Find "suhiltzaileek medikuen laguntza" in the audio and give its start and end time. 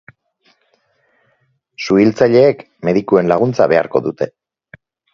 1.87-3.71